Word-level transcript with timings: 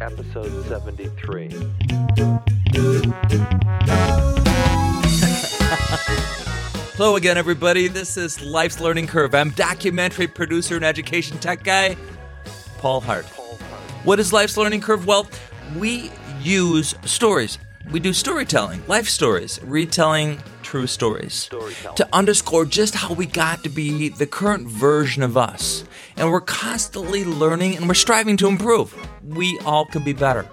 episode 0.00 0.64
73. 0.66 1.48
Hello 6.94 7.16
again, 7.16 7.36
everybody. 7.36 7.88
This 7.88 8.16
is 8.16 8.40
Life's 8.40 8.80
Learning 8.80 9.06
Curve. 9.06 9.34
I'm 9.34 9.50
documentary 9.50 10.28
producer 10.28 10.76
and 10.76 10.84
education 10.84 11.38
tech 11.38 11.64
guy, 11.64 11.96
Paul 12.78 13.00
Hart. 13.00 13.24
What 14.04 14.20
is 14.20 14.32
Life's 14.32 14.56
Learning 14.56 14.80
Curve? 14.80 15.06
Well, 15.06 15.28
we 15.76 16.12
use 16.40 16.94
stories. 17.04 17.58
We 17.90 18.00
do 18.00 18.12
storytelling, 18.12 18.82
life 18.86 19.08
stories, 19.08 19.58
retelling 19.64 20.42
true 20.62 20.86
stories 20.86 21.48
to 21.96 22.08
underscore 22.12 22.66
just 22.66 22.94
how 22.94 23.14
we 23.14 23.26
got 23.26 23.64
to 23.64 23.70
be 23.70 24.10
the 24.10 24.26
current 24.26 24.68
version 24.68 25.22
of 25.22 25.36
us. 25.36 25.84
And 26.18 26.32
we're 26.32 26.40
constantly 26.40 27.24
learning 27.24 27.76
and 27.76 27.86
we're 27.86 27.94
striving 27.94 28.36
to 28.38 28.48
improve. 28.48 28.92
We 29.22 29.58
all 29.64 29.86
can 29.86 30.02
be 30.02 30.12
better, 30.12 30.48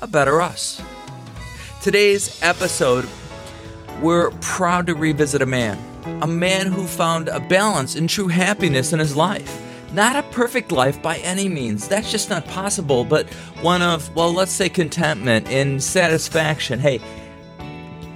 a 0.00 0.06
better 0.06 0.42
us. 0.42 0.82
Today's 1.80 2.38
episode 2.42 3.08
we're 4.02 4.30
proud 4.42 4.86
to 4.86 4.94
revisit 4.94 5.42
a 5.42 5.46
man. 5.46 5.78
A 6.22 6.26
man 6.26 6.66
who 6.66 6.86
found 6.86 7.28
a 7.28 7.40
balance 7.40 7.96
and 7.96 8.08
true 8.08 8.28
happiness 8.28 8.92
in 8.92 8.98
his 8.98 9.16
life. 9.16 9.60
Not 9.92 10.14
a 10.14 10.22
perfect 10.30 10.70
life 10.70 11.00
by 11.02 11.16
any 11.18 11.48
means, 11.48 11.88
that's 11.88 12.10
just 12.10 12.28
not 12.28 12.44
possible, 12.46 13.04
but 13.04 13.28
one 13.62 13.80
of, 13.80 14.14
well, 14.14 14.32
let's 14.32 14.52
say 14.52 14.68
contentment 14.68 15.48
and 15.48 15.82
satisfaction. 15.82 16.78
Hey, 16.78 17.00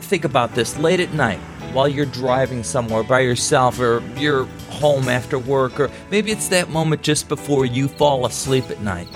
think 0.00 0.24
about 0.24 0.54
this 0.54 0.78
late 0.78 1.00
at 1.00 1.14
night 1.14 1.40
while 1.72 1.88
you're 1.88 2.06
driving 2.06 2.62
somewhere 2.62 3.02
by 3.02 3.20
yourself 3.20 3.78
or 3.80 4.02
you're 4.16 4.44
home 4.68 5.08
after 5.08 5.38
work, 5.38 5.80
or 5.80 5.90
maybe 6.10 6.30
it's 6.30 6.48
that 6.48 6.70
moment 6.70 7.02
just 7.02 7.28
before 7.28 7.64
you 7.64 7.88
fall 7.88 8.26
asleep 8.26 8.70
at 8.70 8.80
night. 8.80 9.08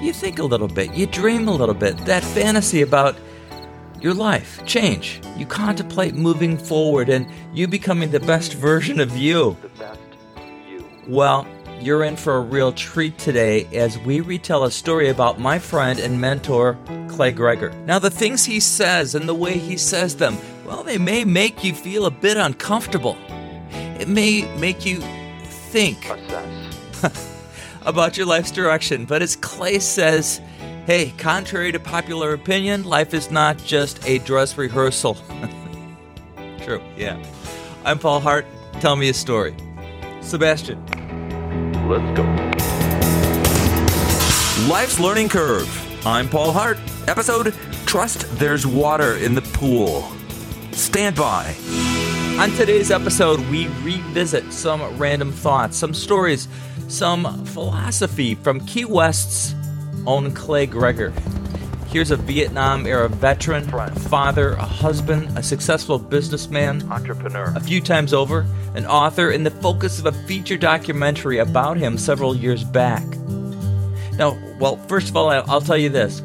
You 0.00 0.12
think 0.12 0.38
a 0.38 0.44
little 0.44 0.68
bit, 0.68 0.94
you 0.94 1.06
dream 1.06 1.48
a 1.48 1.54
little 1.54 1.74
bit, 1.74 1.96
that 2.06 2.24
fantasy 2.24 2.82
about 2.82 3.16
your 4.00 4.14
life 4.14 4.64
change. 4.66 5.20
You 5.36 5.46
contemplate 5.46 6.14
moving 6.14 6.58
forward 6.58 7.08
and 7.08 7.26
you 7.54 7.68
becoming 7.68 8.10
the 8.10 8.20
best 8.20 8.54
version 8.54 8.98
of 9.00 9.16
you. 9.16 9.56
The 9.62 9.68
best 9.68 10.00
you. 10.68 10.84
Well, 11.06 11.46
you're 11.80 12.04
in 12.04 12.16
for 12.16 12.36
a 12.36 12.40
real 12.40 12.72
treat 12.72 13.18
today 13.18 13.66
as 13.72 13.98
we 13.98 14.20
retell 14.20 14.64
a 14.64 14.70
story 14.70 15.08
about 15.08 15.40
my 15.40 15.58
friend 15.58 15.98
and 15.98 16.20
mentor, 16.20 16.78
Clay 17.08 17.32
Gregor. 17.32 17.70
Now, 17.86 17.98
the 17.98 18.10
things 18.10 18.44
he 18.44 18.60
says 18.60 19.14
and 19.14 19.28
the 19.28 19.34
way 19.34 19.58
he 19.58 19.76
says 19.76 20.16
them, 20.16 20.36
well, 20.72 20.82
they 20.82 20.96
may 20.96 21.22
make 21.22 21.62
you 21.62 21.74
feel 21.74 22.06
a 22.06 22.10
bit 22.10 22.38
uncomfortable. 22.38 23.18
It 24.00 24.08
may 24.08 24.50
make 24.56 24.86
you 24.86 25.02
think 25.44 26.10
about 27.82 28.16
your 28.16 28.24
life's 28.24 28.50
direction. 28.50 29.04
But 29.04 29.20
as 29.20 29.36
Clay 29.36 29.78
says, 29.80 30.40
hey, 30.86 31.12
contrary 31.18 31.72
to 31.72 31.78
popular 31.78 32.32
opinion, 32.32 32.84
life 32.84 33.12
is 33.12 33.30
not 33.30 33.58
just 33.58 34.02
a 34.08 34.18
dress 34.20 34.56
rehearsal. 34.56 35.14
True, 36.62 36.82
yeah. 36.96 37.22
I'm 37.84 37.98
Paul 37.98 38.20
Hart. 38.20 38.46
Tell 38.80 38.96
me 38.96 39.10
a 39.10 39.14
story. 39.14 39.54
Sebastian. 40.22 40.82
Let's 41.86 42.16
go. 42.16 42.22
Life's 44.70 44.98
Learning 44.98 45.28
Curve. 45.28 46.06
I'm 46.06 46.30
Paul 46.30 46.50
Hart. 46.50 46.78
Episode 47.08 47.54
Trust 47.84 48.22
There's 48.38 48.66
Water 48.66 49.16
in 49.16 49.34
the 49.34 49.42
Pool. 49.42 50.10
Stand 50.72 51.16
by. 51.16 51.54
On 52.38 52.50
today's 52.52 52.90
episode, 52.90 53.40
we 53.50 53.68
revisit 53.82 54.52
some 54.52 54.82
random 54.98 55.30
thoughts, 55.30 55.76
some 55.76 55.94
stories, 55.94 56.48
some 56.88 57.44
philosophy 57.46 58.34
from 58.34 58.60
Key 58.66 58.86
West's 58.86 59.54
own 60.06 60.32
Clay 60.32 60.66
Gregor. 60.66 61.12
Here's 61.88 62.10
a 62.10 62.16
Vietnam 62.16 62.86
era 62.86 63.08
veteran, 63.08 63.64
father, 64.08 64.52
a 64.52 64.64
husband, 64.64 65.36
a 65.36 65.42
successful 65.42 65.98
businessman, 65.98 66.90
Entrepreneur. 66.90 67.52
a 67.54 67.60
few 67.60 67.82
times 67.82 68.14
over, 68.14 68.46
an 68.74 68.86
author, 68.86 69.30
and 69.30 69.44
the 69.44 69.50
focus 69.50 69.98
of 69.98 70.06
a 70.06 70.12
feature 70.26 70.56
documentary 70.56 71.38
about 71.38 71.76
him 71.76 71.98
several 71.98 72.34
years 72.34 72.64
back. 72.64 73.04
Now, 74.14 74.38
well, 74.58 74.76
first 74.88 75.10
of 75.10 75.16
all, 75.16 75.28
I'll 75.28 75.60
tell 75.60 75.76
you 75.76 75.90
this. 75.90 76.20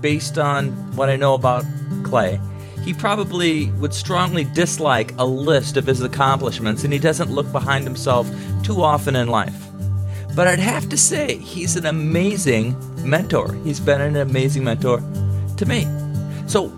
Based 0.00 0.38
on 0.38 0.72
what 0.96 1.08
I 1.08 1.14
know 1.14 1.34
about 1.34 1.64
Clay, 2.02 2.40
he 2.84 2.92
probably 2.92 3.70
would 3.72 3.94
strongly 3.94 4.44
dislike 4.44 5.12
a 5.18 5.24
list 5.24 5.76
of 5.76 5.86
his 5.86 6.02
accomplishments, 6.02 6.84
and 6.84 6.92
he 6.92 6.98
doesn't 6.98 7.30
look 7.30 7.50
behind 7.52 7.84
himself 7.84 8.30
too 8.62 8.82
often 8.82 9.16
in 9.16 9.28
life. 9.28 9.68
But 10.34 10.48
I'd 10.48 10.58
have 10.58 10.88
to 10.88 10.96
say, 10.96 11.36
he's 11.36 11.76
an 11.76 11.86
amazing 11.86 12.76
mentor. 13.08 13.54
He's 13.64 13.80
been 13.80 14.00
an 14.00 14.16
amazing 14.16 14.64
mentor 14.64 15.02
to 15.56 15.66
me. 15.66 15.86
So, 16.46 16.72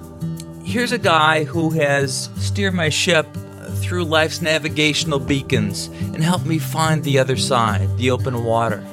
here's 0.65 0.93
a 0.93 0.99
guy 0.99 1.45
who 1.45 1.71
has 1.71 2.31
steered 2.37 2.75
my 2.75 2.89
ship 2.89 3.27
through 3.77 4.05
life's 4.05 4.41
navigational 4.41 5.19
beacons 5.19 5.87
and 5.87 6.23
helped 6.23 6.47
me 6.47 6.59
find 6.59 7.05
the 7.05 7.19
other 7.19 7.37
side, 7.37 7.97
the 7.97 8.11
open 8.11 8.45
water. 8.45 8.85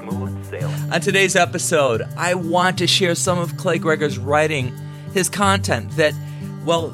On 0.92 1.00
today's 1.00 1.36
episode, 1.36 2.04
I 2.18 2.36
want 2.36 2.78
to 2.80 2.88
share 2.88 3.16
some 3.16 3.40
of 3.40 3.58
Clay 3.58 3.78
Gregor's 3.78 4.18
writing, 4.18 4.74
his 5.14 5.30
content 5.30 5.92
that, 5.92 6.14
well, 6.66 6.94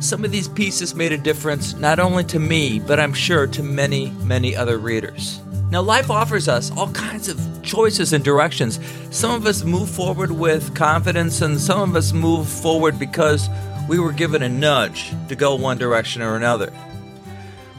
some 0.00 0.24
of 0.24 0.32
these 0.32 0.48
pieces 0.48 0.94
made 0.94 1.12
a 1.12 1.18
difference 1.18 1.74
not 1.74 1.98
only 1.98 2.24
to 2.24 2.38
me, 2.38 2.80
but 2.80 2.98
I'm 2.98 3.12
sure 3.12 3.46
to 3.46 3.62
many, 3.62 4.10
many 4.24 4.56
other 4.56 4.78
readers. 4.78 5.40
Now, 5.70 5.80
life 5.80 6.10
offers 6.10 6.48
us 6.48 6.70
all 6.76 6.90
kinds 6.92 7.28
of 7.28 7.40
choices 7.62 8.12
and 8.12 8.22
directions. 8.22 8.78
Some 9.10 9.30
of 9.30 9.46
us 9.46 9.64
move 9.64 9.88
forward 9.88 10.30
with 10.30 10.74
confidence, 10.74 11.40
and 11.40 11.58
some 11.58 11.90
of 11.90 11.96
us 11.96 12.12
move 12.12 12.48
forward 12.48 12.98
because 12.98 13.48
we 13.88 13.98
were 13.98 14.12
given 14.12 14.42
a 14.42 14.48
nudge 14.48 15.12
to 15.28 15.36
go 15.36 15.54
one 15.54 15.78
direction 15.78 16.20
or 16.20 16.36
another. 16.36 16.72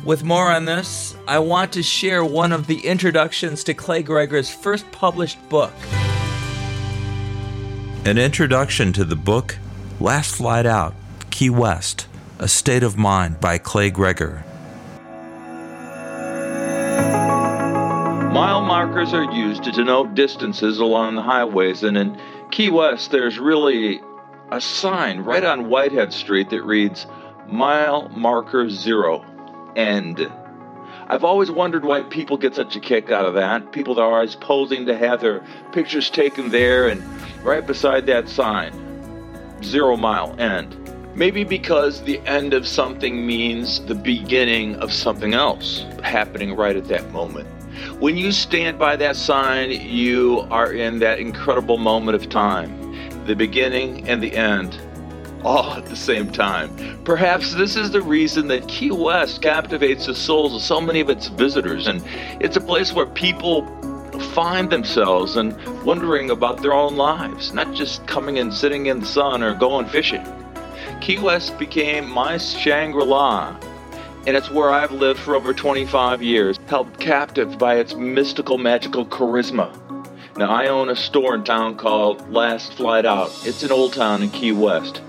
With 0.03 0.23
more 0.23 0.51
on 0.51 0.65
this, 0.65 1.15
I 1.27 1.39
want 1.39 1.71
to 1.73 1.83
share 1.83 2.25
one 2.25 2.51
of 2.51 2.67
the 2.67 2.79
introductions 2.85 3.63
to 3.65 3.73
Clay 3.73 4.01
Gregor's 4.03 4.53
first 4.53 4.91
published 4.91 5.37
book. 5.49 5.73
An 8.05 8.17
introduction 8.17 8.91
to 8.93 9.05
the 9.05 9.15
book 9.15 9.57
Last 9.99 10.35
Flight 10.35 10.65
Out, 10.65 10.93
Key 11.33 11.49
West, 11.49 12.05
A 12.37 12.47
State 12.47 12.83
of 12.83 12.95
Mind 12.95 13.39
by 13.39 13.57
Clay 13.57 13.89
Gregor. 13.89 14.43
Mile 18.31 18.61
markers 18.61 19.15
are 19.15 19.23
used 19.33 19.63
to 19.63 19.71
denote 19.71 20.13
distances 20.13 20.77
along 20.77 21.15
the 21.15 21.23
highways, 21.23 21.81
and 21.81 21.97
in 21.97 22.21
Key 22.51 22.69
West, 22.69 23.09
there's 23.09 23.39
really 23.39 23.99
a 24.51 24.61
sign 24.61 25.21
right 25.21 25.43
on 25.43 25.69
Whitehead 25.69 26.13
Street 26.13 26.51
that 26.51 26.61
reads 26.61 27.07
Mile 27.47 28.09
Marker 28.09 28.69
Zero 28.69 29.25
End. 29.75 30.31
I've 31.07 31.23
always 31.23 31.49
wondered 31.49 31.83
why 31.83 32.03
people 32.03 32.37
get 32.37 32.53
such 32.53 32.75
a 32.75 32.79
kick 32.79 33.09
out 33.09 33.25
of 33.25 33.33
that. 33.33 33.71
People 33.71 33.99
are 33.99 34.13
always 34.13 34.35
posing 34.35 34.85
to 34.85 34.95
have 34.95 35.21
their 35.21 35.43
pictures 35.71 36.11
taken 36.11 36.49
there 36.49 36.89
and 36.89 37.03
right 37.43 37.65
beside 37.65 38.05
that 38.05 38.29
sign 38.29 38.71
Zero 39.63 39.97
Mile 39.97 40.39
End. 40.39 40.82
Maybe 41.15 41.43
because 41.43 42.01
the 42.01 42.19
end 42.21 42.55
of 42.55 42.67
something 42.67 43.27
means 43.27 43.85
the 43.85 43.93
beginning 43.93 44.75
of 44.77 44.91
something 44.91 45.35
else 45.35 45.85
happening 46.01 46.55
right 46.55 46.75
at 46.75 46.85
that 46.85 47.11
moment. 47.11 47.47
When 47.99 48.17
you 48.17 48.31
stand 48.31 48.79
by 48.79 48.95
that 48.95 49.15
sign, 49.15 49.69
you 49.69 50.47
are 50.49 50.73
in 50.73 50.97
that 50.99 51.19
incredible 51.19 51.77
moment 51.77 52.15
of 52.15 52.29
time, 52.29 53.25
the 53.27 53.35
beginning 53.35 54.09
and 54.09 54.23
the 54.23 54.35
end, 54.35 54.79
all 55.43 55.73
at 55.73 55.85
the 55.85 55.95
same 55.95 56.31
time. 56.31 56.99
Perhaps 57.03 57.53
this 57.53 57.75
is 57.75 57.91
the 57.91 58.01
reason 58.01 58.47
that 58.47 58.67
Key 58.67 58.89
West 58.89 59.43
captivates 59.43 60.07
the 60.07 60.15
souls 60.15 60.55
of 60.55 60.61
so 60.61 60.81
many 60.81 60.99
of 60.99 61.11
its 61.11 61.27
visitors, 61.27 61.85
and 61.85 62.03
it's 62.41 62.57
a 62.57 62.61
place 62.61 62.91
where 62.91 63.05
people 63.05 63.67
find 64.33 64.71
themselves 64.71 65.35
and 65.35 65.55
wondering 65.83 66.31
about 66.31 66.63
their 66.63 66.73
own 66.73 66.95
lives, 66.95 67.53
not 67.53 67.71
just 67.73 68.07
coming 68.07 68.39
and 68.39 68.51
sitting 68.51 68.87
in 68.87 68.99
the 68.99 69.05
sun 69.05 69.43
or 69.43 69.53
going 69.53 69.85
fishing. 69.85 70.25
Key 71.03 71.19
West 71.19 71.59
became 71.59 72.09
my 72.09 72.37
Shangri 72.37 73.03
La, 73.03 73.57
and 74.25 74.37
it's 74.37 74.49
where 74.49 74.71
I've 74.71 74.93
lived 74.93 75.19
for 75.19 75.35
over 75.35 75.53
25 75.53 76.21
years, 76.23 76.57
held 76.67 76.97
captive 76.97 77.57
by 77.57 77.75
its 77.75 77.93
mystical, 77.93 78.57
magical 78.57 79.05
charisma. 79.05 79.77
Now, 80.37 80.49
I 80.49 80.67
own 80.67 80.87
a 80.87 80.95
store 80.95 81.35
in 81.35 81.43
town 81.43 81.75
called 81.75 82.31
Last 82.31 82.75
Flight 82.75 83.05
Out. 83.05 83.31
It's 83.45 83.63
an 83.63 83.71
old 83.73 83.91
town 83.91 84.23
in 84.23 84.29
Key 84.29 84.53
West. 84.53 85.01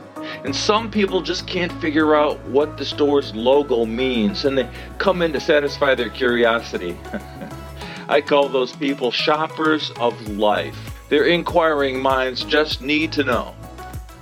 And 0.44 0.56
some 0.56 0.90
people 0.90 1.20
just 1.20 1.46
can't 1.46 1.70
figure 1.80 2.16
out 2.16 2.44
what 2.46 2.76
the 2.76 2.84
store's 2.84 3.32
logo 3.32 3.86
means, 3.86 4.44
and 4.44 4.58
they 4.58 4.68
come 4.98 5.22
in 5.22 5.32
to 5.32 5.38
satisfy 5.38 5.94
their 5.94 6.10
curiosity. 6.10 6.98
I 8.08 8.20
call 8.20 8.48
those 8.48 8.72
people 8.72 9.12
shoppers 9.12 9.92
of 10.00 10.28
life. 10.28 10.76
Their 11.08 11.26
inquiring 11.26 12.02
minds 12.02 12.42
just 12.42 12.82
need 12.82 13.12
to 13.12 13.22
know. 13.22 13.54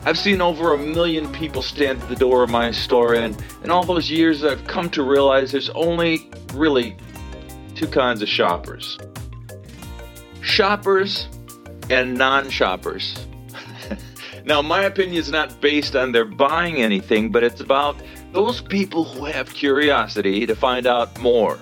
I've 0.04 0.18
seen 0.18 0.40
over 0.40 0.74
a 0.74 0.78
million 0.78 1.30
people 1.32 1.62
stand 1.62 2.02
at 2.02 2.08
the 2.08 2.16
door 2.16 2.42
of 2.42 2.50
my 2.50 2.72
store, 2.72 3.14
and 3.14 3.40
in 3.62 3.70
all 3.70 3.84
those 3.84 4.10
years, 4.10 4.42
I've 4.42 4.66
come 4.66 4.90
to 4.90 5.02
realize 5.02 5.52
there's 5.52 5.70
only 5.70 6.28
really 6.54 6.96
two 7.74 7.86
kinds 7.86 8.20
of 8.22 8.28
shoppers 8.28 8.98
shoppers 10.42 11.28
and 11.88 12.14
non 12.14 12.50
shoppers. 12.50 13.26
Now, 14.44 14.60
my 14.60 14.82
opinion 14.82 15.18
is 15.18 15.30
not 15.30 15.60
based 15.60 15.94
on 15.94 16.10
their 16.10 16.24
buying 16.24 16.78
anything, 16.82 17.30
but 17.30 17.44
it's 17.44 17.60
about 17.60 17.96
those 18.32 18.60
people 18.60 19.04
who 19.04 19.24
have 19.24 19.54
curiosity 19.54 20.46
to 20.46 20.56
find 20.56 20.84
out 20.84 21.16
more. 21.20 21.60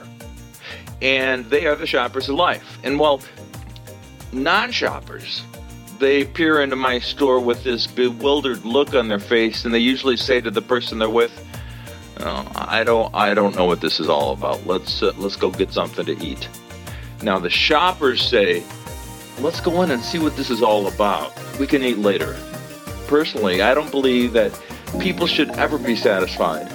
And 1.03 1.45
they 1.51 1.67
are 1.67 1.77
the 1.77 1.87
shoppers 1.87 2.31
of 2.31 2.37
life. 2.37 2.79
And 2.83 2.99
while 2.99 3.21
non 4.33 4.73
shoppers, 4.73 5.43
they 6.01 6.25
peer 6.25 6.63
into 6.63 6.77
my 6.77 6.99
store 6.99 7.39
with 7.39 7.63
this 7.63 7.87
bewildered 7.87 8.65
look 8.65 8.95
on 8.95 9.09
their 9.09 9.21
face, 9.21 9.65
and 9.65 9.73
they 9.73 9.79
usually 9.79 10.17
say 10.17 10.41
to 10.41 10.51
the 10.51 10.63
person 10.63 10.99
they're 10.99 11.11
with, 11.11 11.33
oh, 12.21 12.51
"I 12.57 12.83
don't, 12.83 13.15
I 13.15 13.35
don't 13.35 13.55
know 13.55 13.67
what 13.67 13.83
this 13.83 14.01
is 14.01 14.09
all 14.09 14.33
about. 14.33 14.67
Let's 14.67 15.03
uh, 15.03 15.13
let's 15.19 15.37
go 15.37 15.51
get 15.51 15.73
something 15.73 16.07
to 16.07 16.25
eat." 16.25 16.49
Now 17.23 17.39
the 17.39 17.51
shoppers 17.51 18.27
say, 18.27 18.65
"Let's 19.41 19.61
go 19.61 19.83
in 19.83 19.91
and 19.91 20.03
see 20.03 20.19
what 20.19 20.37
this 20.37 20.51
is 20.51 20.63
all 20.63 20.89
about. 20.89 21.33
We 21.59 21.67
can 21.67 21.83
eat 21.83 21.99
later." 21.99 22.37
Personally, 23.07 23.61
I 23.61 23.75
don't 23.75 23.91
believe 23.91 24.33
that 24.33 24.59
people 25.01 25.27
should 25.27 25.51
ever 25.51 25.79
be 25.79 25.97
satisfied. 25.97 26.69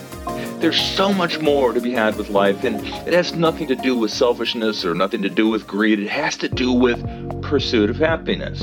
There's 0.59 0.79
so 0.79 1.13
much 1.13 1.39
more 1.39 1.73
to 1.73 1.81
be 1.81 1.91
had 1.91 2.15
with 2.15 2.29
life, 2.29 2.63
and 2.63 2.75
it 3.07 3.13
has 3.13 3.33
nothing 3.33 3.67
to 3.67 3.75
do 3.75 3.97
with 3.97 4.11
selfishness 4.11 4.85
or 4.85 4.93
nothing 4.93 5.21
to 5.23 5.29
do 5.29 5.49
with 5.49 5.65
greed. 5.65 5.99
It 5.99 6.09
has 6.09 6.37
to 6.37 6.49
do 6.49 6.71
with 6.71 7.01
pursuit 7.41 7.89
of 7.89 7.97
happiness. 7.97 8.61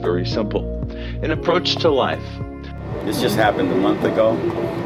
Very 0.00 0.24
simple. 0.24 0.64
An 1.22 1.30
approach 1.30 1.76
to 1.76 1.90
life. 1.90 2.24
This 3.04 3.20
just 3.20 3.36
happened 3.36 3.70
a 3.70 3.76
month 3.76 4.02
ago. 4.04 4.34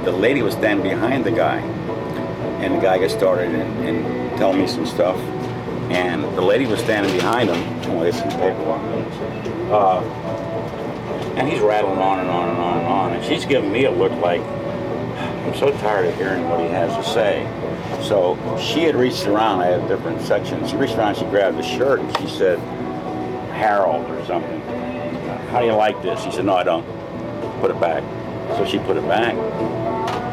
The 0.04 0.10
lady 0.10 0.42
was 0.42 0.54
standing 0.54 0.82
behind 0.82 1.24
the 1.24 1.30
guy, 1.30 1.58
and 2.60 2.74
the 2.74 2.80
guy 2.80 2.98
got 2.98 3.10
started 3.10 3.54
and, 3.54 3.88
and 3.88 4.38
telling 4.38 4.58
me 4.58 4.66
some 4.66 4.86
stuff. 4.86 5.16
And 5.90 6.24
the 6.36 6.40
lady 6.40 6.66
was 6.66 6.80
standing 6.80 7.14
behind 7.14 7.50
him. 7.50 7.90
Oh, 7.92 8.10
some 8.10 8.28
paperwork. 8.30 8.80
Uh, 9.70 10.00
and 11.36 11.48
he's 11.48 11.60
rattling 11.60 11.98
on 11.98 12.18
and 12.18 12.28
on 12.28 12.48
and 12.48 12.58
on 12.58 12.78
and 12.78 12.86
on. 12.86 13.12
And 13.12 13.24
she's 13.24 13.44
giving 13.44 13.70
me 13.70 13.84
a 13.84 13.90
look 13.90 14.12
like, 14.20 14.40
I'm 14.40 15.54
so 15.54 15.70
tired 15.78 16.06
of 16.06 16.16
hearing 16.16 16.48
what 16.48 16.60
he 16.60 16.66
has 16.66 16.94
to 16.96 17.12
say. 17.12 17.46
So 18.02 18.36
she 18.58 18.82
had 18.82 18.96
reached 18.96 19.26
around, 19.26 19.60
I 19.60 19.66
had 19.66 19.88
different 19.88 20.20
sections. 20.22 20.70
She 20.70 20.76
reached 20.76 20.96
around, 20.96 21.16
she 21.16 21.24
grabbed 21.26 21.56
the 21.56 21.62
shirt, 21.62 22.00
and 22.00 22.18
she 22.18 22.28
said, 22.28 22.58
Harold 23.54 24.10
or 24.10 24.24
something. 24.26 24.63
How 25.54 25.60
do 25.60 25.66
you 25.66 25.72
like 25.74 26.02
this? 26.02 26.24
He 26.24 26.32
said, 26.32 26.46
No, 26.46 26.56
I 26.56 26.64
don't. 26.64 26.84
Put 27.60 27.70
it 27.70 27.80
back. 27.80 28.02
So 28.58 28.66
she 28.66 28.80
put 28.80 28.96
it 28.96 29.06
back. 29.06 29.36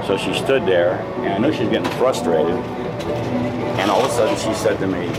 So 0.07 0.18
she 0.18 0.33
stood 0.33 0.65
there, 0.65 0.94
and 1.21 1.33
I 1.33 1.38
knew 1.38 1.53
she 1.53 1.62
was 1.62 1.69
getting 1.69 1.91
frustrated. 2.00 2.56
And 3.77 3.91
all 3.91 4.03
of 4.03 4.09
a 4.09 4.13
sudden, 4.15 4.35
she 4.35 4.51
said 4.57 4.79
to 4.79 4.88
me, 4.88 5.09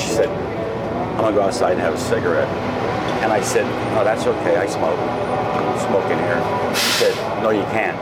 She 0.00 0.08
said, 0.08 0.28
I'm 0.30 1.18
gonna 1.18 1.36
go 1.36 1.42
outside 1.42 1.72
and 1.72 1.82
have 1.82 1.92
a 1.92 1.98
cigarette. 1.98 2.48
And 3.20 3.30
I 3.30 3.42
said, 3.42 3.66
No, 3.92 4.02
that's 4.04 4.24
okay. 4.24 4.56
I 4.56 4.64
smoke. 4.64 4.96
Smoke 5.84 6.10
in 6.10 6.16
here. 6.16 6.40
She 6.74 7.12
said, 7.12 7.42
No, 7.42 7.50
you 7.50 7.64
can't. 7.76 8.00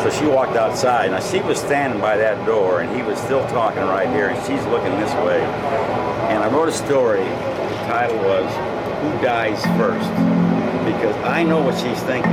So 0.00 0.08
she 0.08 0.24
walked 0.24 0.56
outside. 0.56 1.10
Now 1.10 1.20
she 1.20 1.40
was 1.40 1.60
standing 1.60 2.00
by 2.00 2.16
that 2.16 2.46
door, 2.46 2.80
and 2.80 2.96
he 2.96 3.02
was 3.02 3.18
still 3.20 3.46
talking 3.48 3.82
right 3.82 4.08
here, 4.08 4.30
and 4.30 4.38
she's 4.46 4.64
looking 4.72 4.98
this 4.98 5.12
way. 5.16 5.42
And 6.32 6.42
I 6.42 6.48
wrote 6.48 6.70
a 6.70 6.72
story. 6.72 7.20
The 7.20 7.76
title 7.84 8.16
was 8.24 8.69
"Who 9.02 9.22
Dies 9.22 9.62
First? 9.76 10.10
because 10.84 11.16
I 11.24 11.42
know 11.42 11.62
what 11.62 11.74
she's 11.78 12.02
thinking. 12.02 12.32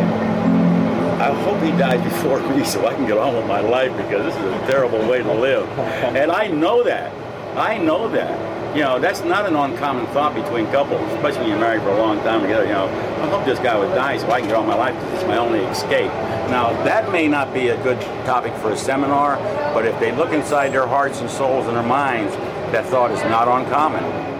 I 1.19 1.33
hope 1.43 1.61
he 1.61 1.71
died 1.71 2.03
before 2.03 2.39
me 2.55 2.63
so 2.63 2.85
I 2.85 2.93
can 2.93 3.07
get 3.07 3.17
on 3.17 3.35
with 3.35 3.47
my 3.47 3.59
life 3.59 3.95
because 3.97 4.25
this 4.25 4.35
is 4.35 4.53
a 4.53 4.67
terrible 4.67 4.99
way 5.07 5.23
to 5.23 5.33
live. 5.33 5.67
And 6.15 6.31
I 6.31 6.47
know 6.47 6.83
that. 6.83 7.11
I 7.57 7.77
know 7.77 8.07
that. 8.09 8.75
You 8.75 8.83
know, 8.83 8.99
that's 8.99 9.21
not 9.23 9.47
an 9.47 9.55
uncommon 9.55 10.05
thought 10.07 10.35
between 10.35 10.67
couples, 10.67 11.01
especially 11.13 11.41
when 11.41 11.49
you're 11.49 11.59
married 11.59 11.81
for 11.81 11.89
a 11.89 11.97
long 11.97 12.19
time 12.19 12.41
together. 12.41 12.65
You 12.65 12.73
know, 12.73 12.85
I 12.85 13.29
hope 13.29 13.45
this 13.45 13.59
guy 13.59 13.77
would 13.77 13.95
die 13.95 14.17
so 14.17 14.29
I 14.29 14.39
can 14.39 14.49
get 14.49 14.57
on 14.57 14.67
my 14.67 14.75
life 14.75 14.93
because 14.93 15.13
it's 15.13 15.27
my 15.27 15.37
only 15.37 15.59
escape. 15.59 16.11
Now, 16.51 16.71
that 16.83 17.11
may 17.11 17.27
not 17.27 17.53
be 17.53 17.69
a 17.69 17.81
good 17.81 17.99
topic 18.25 18.53
for 18.55 18.71
a 18.71 18.77
seminar, 18.77 19.37
but 19.73 19.85
if 19.85 19.99
they 19.99 20.11
look 20.15 20.31
inside 20.31 20.69
their 20.69 20.85
hearts 20.85 21.21
and 21.21 21.29
souls 21.29 21.65
and 21.65 21.75
their 21.75 21.83
minds, 21.83 22.35
that 22.71 22.85
thought 22.85 23.09
is 23.09 23.21
not 23.23 23.47
uncommon. 23.47 24.36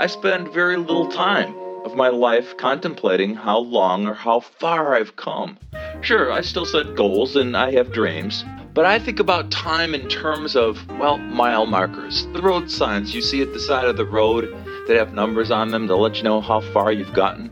I 0.00 0.06
spend 0.06 0.52
very 0.52 0.76
little 0.76 1.08
time 1.08 1.52
of 1.84 1.96
my 1.96 2.06
life 2.06 2.56
contemplating 2.56 3.34
how 3.34 3.58
long 3.58 4.06
or 4.06 4.14
how 4.14 4.38
far 4.38 4.94
I've 4.94 5.16
come. 5.16 5.58
Sure, 6.02 6.30
I 6.30 6.40
still 6.42 6.64
set 6.64 6.94
goals 6.94 7.34
and 7.34 7.56
I 7.56 7.72
have 7.72 7.92
dreams, 7.92 8.44
but 8.74 8.84
I 8.84 9.00
think 9.00 9.18
about 9.18 9.50
time 9.50 9.96
in 9.96 10.08
terms 10.08 10.54
of, 10.54 10.86
well, 11.00 11.18
mile 11.18 11.66
markers, 11.66 12.28
the 12.32 12.40
road 12.40 12.70
signs 12.70 13.12
you 13.12 13.20
see 13.20 13.42
at 13.42 13.52
the 13.52 13.58
side 13.58 13.86
of 13.86 13.96
the 13.96 14.06
road 14.06 14.44
that 14.86 14.96
have 14.96 15.14
numbers 15.14 15.50
on 15.50 15.70
them 15.72 15.88
to 15.88 15.96
let 15.96 16.18
you 16.18 16.22
know 16.22 16.40
how 16.40 16.60
far 16.60 16.92
you've 16.92 17.12
gotten. 17.12 17.50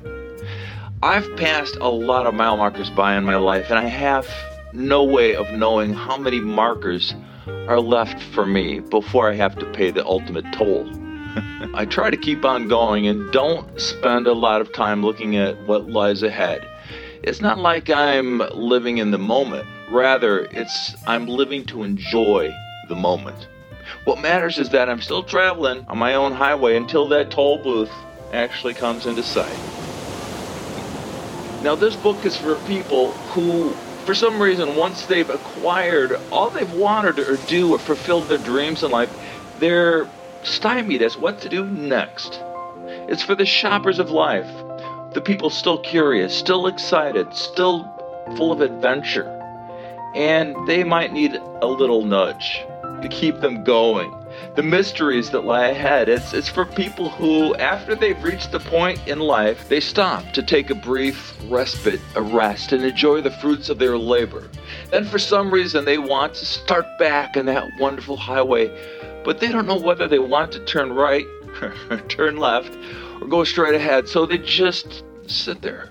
I've 1.03 1.29
passed 1.37 1.75
a 1.81 1.89
lot 1.89 2.27
of 2.27 2.35
mile 2.35 2.57
markers 2.57 2.91
by 2.91 3.17
in 3.17 3.25
my 3.25 3.37
life, 3.37 3.71
and 3.71 3.79
I 3.81 3.89
have 3.89 4.33
no 4.73 5.03
way 5.03 5.35
of 5.35 5.51
knowing 5.51 5.95
how 5.95 6.17
many 6.17 6.39
markers 6.39 7.13
are 7.67 7.81
left 7.81 8.23
for 8.23 8.47
me 8.47 8.79
before 8.79 9.29
I 9.29 9.35
have 9.35 9.59
to 9.59 9.67
pay 9.73 9.91
the 9.91 10.07
ultimate 10.07 10.45
toll. 10.53 10.89
I 11.75 11.85
try 11.85 12.11
to 12.11 12.17
keep 12.17 12.45
on 12.45 12.69
going 12.69 13.07
and 13.07 13.31
don't 13.33 13.81
spend 13.81 14.27
a 14.27 14.33
lot 14.33 14.61
of 14.61 14.73
time 14.73 15.03
looking 15.05 15.37
at 15.37 15.57
what 15.67 15.89
lies 15.89 16.23
ahead. 16.23 16.67
It's 17.23 17.41
not 17.41 17.59
like 17.59 17.91
I'm 17.91 18.39
living 18.55 18.99
in 18.99 19.11
the 19.11 19.19
moment. 19.19 19.67
Rather, 19.91 20.45
it's 20.47 20.95
I'm 21.07 21.27
living 21.27 21.65
to 21.67 21.83
enjoy 21.83 22.55
the 22.89 22.97
moment. 22.97 23.49
What 24.05 24.21
matters 24.21 24.59
is 24.59 24.71
that 24.71 24.89
I'm 24.89 25.01
still 25.01 25.23
traveling 25.23 25.85
on 25.89 25.99
my 25.99 26.15
own 26.15 26.33
highway 26.33 26.77
until 26.77 27.09
that 27.09 27.31
toll 27.31 27.59
booth 27.59 27.91
actually 28.33 28.75
comes 28.75 29.07
into 29.07 29.23
sight. 29.23 29.59
Now, 31.63 31.75
this 31.75 31.97
book 31.97 32.25
is 32.25 32.37
for 32.37 32.55
people 32.67 33.13
who, 33.13 33.71
for 34.05 34.15
some 34.15 34.41
reason, 34.41 34.77
once 34.77 35.07
they've 35.07 35.29
acquired 35.29 36.19
all 36.31 36.51
they've 36.51 36.73
wanted 36.73 37.19
or 37.19 37.37
do 37.49 37.75
or 37.75 37.79
fulfilled 37.79 38.29
their 38.29 38.39
dreams 38.39 38.83
in 38.83 38.91
life, 38.91 39.13
they're 39.59 40.09
stymied 40.47 41.03
as 41.03 41.17
what 41.17 41.41
to 41.41 41.49
do 41.49 41.65
next. 41.65 42.41
It's 43.09 43.23
for 43.23 43.35
the 43.35 43.47
shoppers 43.47 43.99
of 43.99 44.11
life, 44.11 44.49
the 45.13 45.21
people 45.21 45.51
still 45.51 45.79
curious, 45.79 46.37
still 46.37 46.67
excited, 46.67 47.35
still 47.35 47.85
full 48.37 48.53
of 48.53 48.61
adventure. 48.61 49.33
And 50.15 50.57
they 50.67 50.85
might 50.85 51.13
need 51.13 51.35
a 51.35 51.67
little 51.67 52.05
nudge 52.05 52.65
to 53.03 53.09
keep 53.11 53.41
them 53.41 53.65
going. 53.65 54.13
The 54.55 54.63
mysteries 54.63 55.31
that 55.31 55.45
lie 55.45 55.69
ahead, 55.69 56.09
it's, 56.09 56.33
it's 56.33 56.49
for 56.49 56.65
people 56.65 57.11
who, 57.11 57.55
after 57.57 57.95
they've 57.95 58.23
reached 58.23 58.53
the 58.53 58.61
point 58.61 59.07
in 59.07 59.19
life, 59.19 59.69
they 59.69 59.81
stop 59.81 60.33
to 60.33 60.43
take 60.43 60.71
a 60.71 60.75
brief 60.75 61.35
respite, 61.49 62.01
a 62.15 62.23
rest, 62.23 62.73
and 62.73 62.85
enjoy 62.85 63.21
the 63.21 63.31
fruits 63.31 63.69
of 63.69 63.79
their 63.79 63.97
labor. 63.97 64.49
Then, 64.91 65.05
for 65.05 65.19
some 65.19 65.51
reason, 65.51 65.85
they 65.85 65.99
want 65.99 66.35
to 66.35 66.47
start 66.47 66.87
back 66.99 67.37
on 67.37 67.47
that 67.47 67.69
wonderful 67.79 68.17
highway 68.17 68.69
but 69.27 69.41
they 69.41 69.49
don't 69.49 69.67
know 69.67 69.77
whether 69.77 70.07
they 70.07 70.21
want 70.21 70.53
to 70.53 70.61
turn 70.61 70.93
right 70.93 71.27
or 71.91 72.01
turn 72.09 72.37
left 72.37 72.73
or 73.21 73.27
go 73.27 73.43
straight 73.43 73.75
ahead. 73.75 74.09
So 74.09 74.25
they 74.25 74.39
just 74.39 75.03
sit 75.27 75.61
there, 75.63 75.91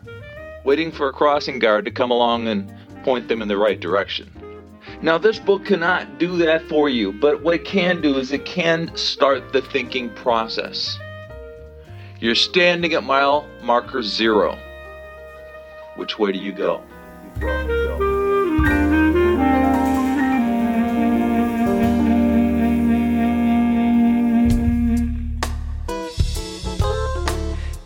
waiting 0.64 0.90
for 0.90 1.10
a 1.10 1.14
crossing 1.14 1.60
guard 1.60 1.84
to 1.84 1.92
come 1.92 2.12
along 2.12 2.48
and 2.48 2.74
point 3.04 3.28
them 3.28 3.42
in 3.42 3.50
the 3.50 3.58
right 3.58 3.80
direction. 3.80 4.32
Now, 5.02 5.18
this 5.18 5.38
book 5.38 5.66
cannot 5.66 6.18
do 6.18 6.38
that 6.38 6.66
for 6.70 6.88
you, 6.88 7.12
but 7.12 7.44
what 7.44 7.56
it 7.56 7.66
can 7.66 8.00
do 8.00 8.18
is 8.18 8.32
it 8.32 8.46
can 8.46 8.96
start 8.96 9.52
the 9.52 9.62
thinking 9.62 10.10
process. 10.12 10.98
You're 12.22 12.36
standing 12.36 12.94
at 12.94 13.04
mile 13.04 13.46
marker 13.62 14.02
zero. 14.02 14.58
Which 15.98 16.18
way 16.18 16.32
do 16.32 16.40
you 16.40 16.54
go? 16.54 16.82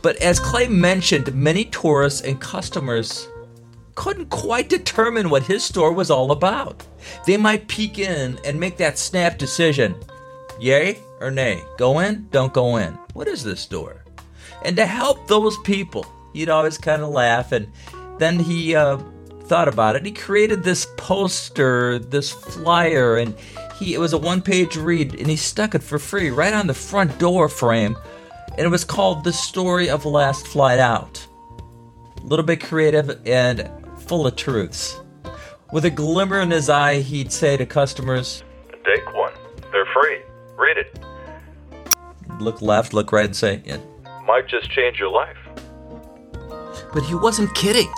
But 0.01 0.15
as 0.17 0.39
Clay 0.39 0.67
mentioned, 0.67 1.33
many 1.33 1.65
tourists 1.65 2.21
and 2.21 2.39
customers 2.39 3.27
couldn't 3.95 4.29
quite 4.29 4.69
determine 4.69 5.29
what 5.29 5.43
his 5.43 5.63
store 5.63 5.91
was 5.91 6.09
all 6.09 6.31
about. 6.31 6.83
They 7.25 7.35
might 7.35 7.67
peek 7.67 7.99
in 7.99 8.39
and 8.45 8.59
make 8.59 8.77
that 8.77 8.97
snap 8.97 9.37
decision 9.37 9.95
yay 10.59 10.99
or 11.19 11.31
nay, 11.31 11.63
go 11.77 11.99
in, 11.99 12.27
don't 12.31 12.53
go 12.53 12.77
in. 12.77 12.93
What 13.13 13.27
is 13.27 13.43
this 13.43 13.61
store? 13.61 14.03
And 14.63 14.75
to 14.77 14.85
help 14.85 15.27
those 15.27 15.57
people, 15.59 16.05
he'd 16.33 16.49
always 16.49 16.77
kind 16.77 17.01
of 17.01 17.09
laugh. 17.09 17.51
And 17.51 17.71
then 18.17 18.39
he 18.39 18.75
uh, 18.75 18.97
thought 19.43 19.67
about 19.67 19.95
it. 19.95 20.05
He 20.05 20.11
created 20.11 20.63
this 20.63 20.87
poster, 20.97 21.99
this 21.99 22.31
flyer, 22.31 23.17
and 23.17 23.35
he 23.77 23.93
it 23.93 23.99
was 23.99 24.13
a 24.13 24.17
one 24.17 24.41
page 24.41 24.75
read, 24.75 25.15
and 25.15 25.27
he 25.27 25.35
stuck 25.35 25.75
it 25.75 25.83
for 25.83 25.99
free 25.99 26.29
right 26.29 26.53
on 26.53 26.67
the 26.67 26.73
front 26.73 27.17
door 27.19 27.49
frame 27.49 27.97
and 28.51 28.61
it 28.61 28.69
was 28.69 28.83
called 28.83 29.23
The 29.23 29.33
Story 29.33 29.89
of 29.89 30.05
Last 30.05 30.47
Flight 30.47 30.79
Out. 30.79 31.25
A 32.17 32.25
little 32.25 32.45
bit 32.45 32.61
creative 32.61 33.19
and 33.25 33.69
full 33.99 34.27
of 34.27 34.35
truths. 34.35 34.99
With 35.71 35.85
a 35.85 35.89
glimmer 35.89 36.41
in 36.41 36.51
his 36.51 36.69
eye, 36.69 37.01
he'd 37.01 37.31
say 37.31 37.55
to 37.57 37.65
customers, 37.65 38.43
Take 38.85 39.13
one. 39.13 39.33
They're 39.71 39.85
free. 39.93 40.19
Read 40.57 40.77
it. 40.77 40.99
look 42.39 42.61
left, 42.61 42.93
look 42.93 43.11
right, 43.11 43.25
and 43.25 43.35
say, 43.35 43.61
yeah, 43.65 43.77
Might 44.25 44.47
just 44.47 44.69
change 44.71 44.97
your 44.99 45.09
life. 45.11 45.37
But 46.93 47.03
he 47.03 47.15
wasn't 47.15 47.53
kidding. 47.55 47.91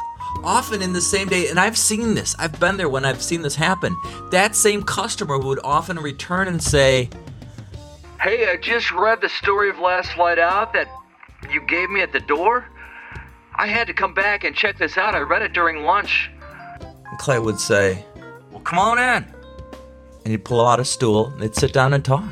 Often 0.43 0.81
in 0.81 0.93
the 0.93 1.01
same 1.01 1.27
day, 1.27 1.49
and 1.49 1.59
I've 1.59 1.77
seen 1.77 2.13
this, 2.13 2.35
I've 2.39 2.59
been 2.59 2.77
there 2.77 2.89
when 2.89 3.05
I've 3.05 3.21
seen 3.21 3.41
this 3.41 3.55
happen. 3.55 3.95
That 4.31 4.55
same 4.55 4.83
customer 4.83 5.37
would 5.37 5.59
often 5.63 5.97
return 5.97 6.47
and 6.47 6.61
say, 6.61 7.09
Hey, 8.21 8.47
I 8.47 8.55
just 8.55 8.91
read 8.91 9.19
the 9.19 9.29
story 9.29 9.67
of 9.71 9.79
Last 9.79 10.11
Flight 10.11 10.37
Out 10.37 10.73
that 10.73 10.87
you 11.51 11.59
gave 11.59 11.89
me 11.89 12.01
at 12.01 12.13
the 12.13 12.19
door. 12.19 12.67
I 13.55 13.65
had 13.65 13.87
to 13.87 13.95
come 13.95 14.13
back 14.13 14.43
and 14.43 14.55
check 14.55 14.77
this 14.77 14.95
out. 14.95 15.15
I 15.15 15.21
read 15.21 15.41
it 15.41 15.53
during 15.53 15.85
lunch. 15.85 16.29
Clay 17.17 17.39
would 17.39 17.59
say, 17.59 18.05
Well, 18.51 18.59
come 18.59 18.77
on 18.77 18.99
in. 18.99 19.23
And 20.23 20.27
he'd 20.27 20.45
pull 20.45 20.63
out 20.63 20.79
a 20.79 20.85
stool 20.85 21.29
and 21.29 21.41
they'd 21.41 21.55
sit 21.55 21.73
down 21.73 21.93
and 21.95 22.05
talk. 22.05 22.31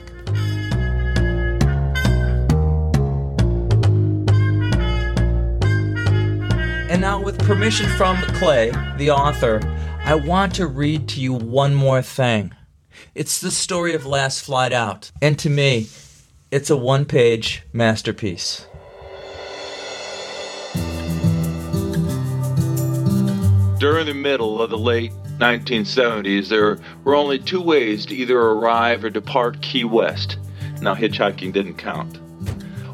And 6.91 7.01
now, 7.01 7.19
with 7.19 7.39
permission 7.39 7.87
from 7.97 8.17
Clay, 8.35 8.71
the 8.97 9.09
author, 9.09 9.59
I 10.03 10.13
want 10.13 10.53
to 10.55 10.67
read 10.67 11.07
to 11.09 11.19
you 11.19 11.33
one 11.33 11.73
more 11.73 12.03
thing. 12.03 12.53
It's 13.15 13.41
the 13.41 13.51
story 13.51 13.93
of 13.93 14.05
Last 14.05 14.41
Flight 14.41 14.73
Out. 14.73 15.11
And 15.21 15.37
to 15.39 15.49
me, 15.49 15.87
it's 16.51 16.69
a 16.69 16.77
one 16.77 17.05
page 17.05 17.63
masterpiece. 17.73 18.65
During 23.79 24.07
the 24.07 24.13
middle 24.13 24.61
of 24.61 24.69
the 24.69 24.77
late 24.77 25.13
1970s, 25.37 26.49
there 26.49 26.79
were 27.03 27.15
only 27.15 27.39
two 27.39 27.61
ways 27.61 28.05
to 28.07 28.15
either 28.15 28.37
arrive 28.37 29.03
or 29.05 29.09
depart 29.09 29.61
Key 29.61 29.85
West. 29.85 30.37
Now, 30.81 30.95
hitchhiking 30.95 31.53
didn't 31.53 31.75
count. 31.75 32.19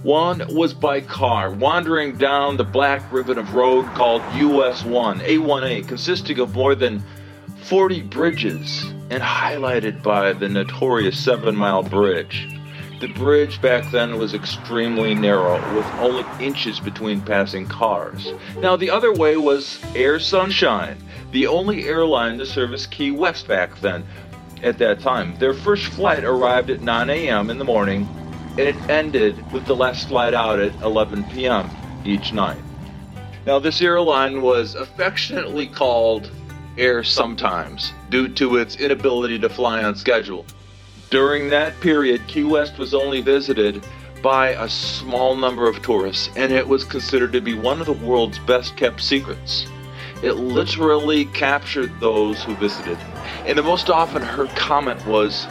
One 0.03 0.43
was 0.53 0.75
by 0.75 1.01
car, 1.01 1.50
wandering 1.50 2.17
down 2.17 2.57
the 2.57 2.63
black 2.63 3.12
ribbon 3.12 3.39
of 3.39 3.55
road 3.55 3.85
called 3.95 4.21
US 4.35 4.85
1, 4.85 5.21
A1A, 5.21 5.88
consisting 5.88 6.39
of 6.39 6.53
more 6.53 6.75
than 6.75 7.03
40 7.65 8.03
bridges 8.03 8.84
and 9.10 9.24
highlighted 9.24 10.03
by 10.03 10.34
the 10.34 10.48
notorious 10.48 11.17
Seven 11.17 11.55
Mile 11.55 11.81
Bridge. 11.81 12.48
The 13.01 13.07
bridge 13.07 13.60
back 13.60 13.89
then 13.91 14.19
was 14.19 14.36
extremely 14.36 15.15
narrow, 15.15 15.55
with 15.75 15.86
only 15.95 16.24
inches 16.45 16.79
between 16.79 17.22
passing 17.22 17.67
cars. 17.67 18.34
Now, 18.60 18.75
the 18.75 18.91
other 18.91 19.12
way 19.12 19.36
was 19.38 19.84
Air 19.95 20.19
Sunshine, 20.19 20.98
the 21.31 21.48
only 21.48 21.88
airline 21.88 22.38
to 22.38 22.45
service 22.45 22.86
Key 22.86 23.10
West 23.10 23.48
back 23.48 23.79
then. 23.81 24.05
At 24.62 24.77
that 24.77 25.00
time, 25.00 25.36
their 25.39 25.55
first 25.55 25.86
flight 25.88 26.24
arrived 26.24 26.69
at 26.69 26.81
9 26.81 27.10
a.m. 27.10 27.50
in 27.50 27.57
the 27.57 27.65
morning, 27.65 28.07
and 28.51 28.60
it 28.60 28.75
ended 28.89 29.51
with 29.51 29.65
the 29.65 29.75
last 29.75 30.07
flight 30.07 30.36
out 30.36 30.60
at 30.60 30.74
11 30.84 31.24
p.m. 31.31 31.67
each 32.05 32.31
night. 32.31 32.62
Now, 33.48 33.57
this 33.57 33.81
airline 33.81 34.43
was 34.43 34.75
affectionately 34.75 35.65
called 35.65 36.29
Air 36.77 37.03
Sometimes 37.03 37.94
due 38.10 38.27
to 38.29 38.58
its 38.58 38.75
inability 38.75 39.39
to 39.39 39.50
fly 39.50 39.84
on 39.84 39.96
schedule. 39.96 40.46
During 41.10 41.50
that 41.50 41.79
period, 41.79 42.27
Key 42.27 42.44
West 42.44 42.77
was 42.77 42.94
only 42.94 43.22
visited 43.22 43.86
by 44.22 44.50
a 44.50 44.67
small 44.67 45.36
number 45.36 45.70
of 45.70 45.82
tourists, 45.82 46.29
and 46.36 46.51
it 46.51 46.67
was 46.67 46.84
considered 46.84 47.32
to 47.34 47.41
be 47.41 47.53
one 47.53 47.79
of 47.79 47.86
the 47.86 47.94
world's 47.94 48.39
best 48.39 48.75
kept 48.75 49.01
secrets. 49.01 49.67
It 50.24 50.34
literally 50.34 51.25
captured 51.25 51.91
those 52.00 52.44
who 52.44 52.55
visited, 52.55 52.98
and 53.46 53.58
the 53.58 53.63
most 53.63 53.89
often 53.89 54.22
heard 54.22 54.50
comment 54.50 55.05
was, 55.05 55.46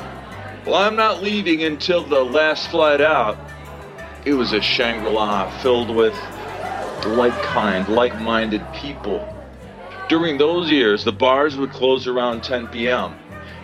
Well, 0.66 0.74
I'm 0.74 0.96
not 0.96 1.22
leaving 1.22 1.62
until 1.62 2.02
the 2.02 2.24
last 2.24 2.68
flight 2.70 3.00
out. 3.00 3.38
It 4.24 4.34
was 4.34 4.52
a 4.52 4.60
Shangri 4.60 5.10
La 5.10 5.50
filled 5.60 5.94
with 5.94 6.18
like 7.06 7.40
kind, 7.42 7.88
like 7.88 8.20
minded 8.20 8.66
people. 8.74 9.33
During 10.08 10.38
those 10.38 10.70
years, 10.70 11.04
the 11.04 11.12
bars 11.12 11.56
would 11.56 11.70
close 11.70 12.06
around 12.06 12.42
10 12.42 12.68
p.m 12.68 13.14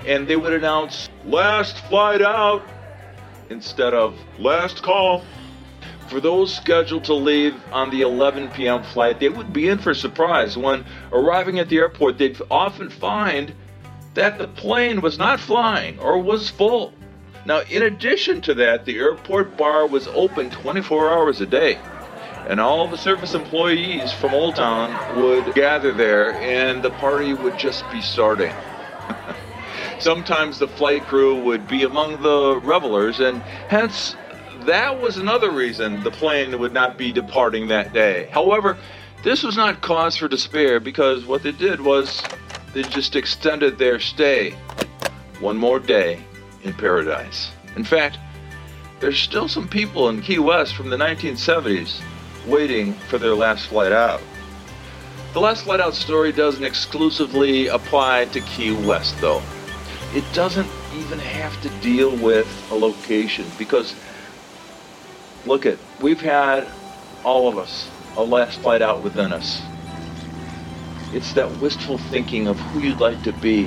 and 0.06 0.26
they 0.26 0.36
would 0.36 0.52
announce 0.52 1.08
last 1.24 1.76
flight 1.86 2.22
out 2.22 2.62
instead 3.50 3.94
of 3.94 4.18
last 4.38 4.82
call. 4.82 5.24
For 6.08 6.20
those 6.20 6.54
scheduled 6.54 7.04
to 7.04 7.14
leave 7.14 7.54
on 7.72 7.90
the 7.90 8.02
11 8.02 8.48
p.m. 8.50 8.82
flight, 8.82 9.20
they 9.20 9.28
would 9.28 9.52
be 9.52 9.68
in 9.68 9.78
for 9.78 9.90
a 9.90 9.94
surprise. 9.94 10.56
When 10.56 10.84
arriving 11.12 11.60
at 11.60 11.68
the 11.68 11.78
airport, 11.78 12.18
they'd 12.18 12.40
often 12.50 12.90
find 12.90 13.54
that 14.14 14.38
the 14.38 14.48
plane 14.48 15.00
was 15.00 15.18
not 15.18 15.38
flying 15.38 16.00
or 16.00 16.18
was 16.18 16.50
full. 16.50 16.92
Now, 17.46 17.60
in 17.70 17.82
addition 17.82 18.40
to 18.42 18.54
that, 18.54 18.84
the 18.84 18.98
airport 18.98 19.56
bar 19.56 19.86
was 19.86 20.08
open 20.08 20.50
24 20.50 21.10
hours 21.10 21.40
a 21.40 21.46
day. 21.46 21.78
And 22.48 22.60
all 22.60 22.88
the 22.88 22.98
service 22.98 23.34
employees 23.34 24.12
from 24.12 24.34
Old 24.34 24.56
Town 24.56 25.22
would 25.22 25.54
gather 25.54 25.92
there, 25.92 26.34
and 26.34 26.82
the 26.82 26.90
party 26.90 27.34
would 27.34 27.58
just 27.58 27.88
be 27.90 28.00
starting. 28.00 28.52
Sometimes 29.98 30.58
the 30.58 30.68
flight 30.68 31.02
crew 31.02 31.42
would 31.42 31.68
be 31.68 31.84
among 31.84 32.22
the 32.22 32.60
revelers, 32.62 33.20
and 33.20 33.42
hence 33.68 34.16
that 34.66 35.00
was 35.00 35.16
another 35.16 35.50
reason 35.50 36.02
the 36.02 36.10
plane 36.10 36.58
would 36.58 36.72
not 36.72 36.98
be 36.98 37.12
departing 37.12 37.68
that 37.68 37.92
day. 37.92 38.28
However, 38.32 38.76
this 39.22 39.42
was 39.42 39.56
not 39.56 39.80
cause 39.80 40.16
for 40.16 40.28
despair 40.28 40.80
because 40.80 41.26
what 41.26 41.42
they 41.42 41.52
did 41.52 41.80
was 41.80 42.22
they 42.72 42.82
just 42.82 43.16
extended 43.16 43.78
their 43.78 44.00
stay 44.00 44.52
one 45.40 45.56
more 45.56 45.78
day 45.78 46.22
in 46.62 46.72
paradise. 46.72 47.50
In 47.76 47.84
fact, 47.84 48.18
there's 49.00 49.18
still 49.18 49.48
some 49.48 49.68
people 49.68 50.08
in 50.08 50.20
Key 50.20 50.38
West 50.38 50.74
from 50.74 50.90
the 50.90 50.96
1970s 50.96 52.00
waiting 52.46 52.94
for 52.94 53.18
their 53.18 53.34
last 53.34 53.68
flight 53.68 53.92
out. 53.92 54.20
The 55.32 55.40
last 55.40 55.64
flight 55.64 55.80
out 55.80 55.94
story 55.94 56.32
doesn't 56.32 56.64
exclusively 56.64 57.68
apply 57.68 58.24
to 58.26 58.40
Key 58.40 58.72
West, 58.72 59.20
though. 59.20 59.42
It 60.12 60.24
doesn't 60.32 60.68
even 60.96 61.20
have 61.20 61.60
to 61.62 61.68
deal 61.80 62.16
with 62.16 62.48
a 62.72 62.74
location 62.74 63.46
because 63.56 63.94
look 65.46 65.66
at 65.66 65.78
we've 66.00 66.20
had 66.20 66.66
all 67.24 67.48
of 67.48 67.58
us 67.58 67.88
a 68.16 68.22
last 68.22 68.58
flight 68.60 68.82
out 68.82 69.02
within 69.02 69.32
us. 69.32 69.62
It's 71.12 71.32
that 71.34 71.50
wistful 71.60 71.98
thinking 71.98 72.48
of 72.48 72.58
who 72.58 72.80
you'd 72.80 73.00
like 73.00 73.22
to 73.22 73.32
be 73.34 73.66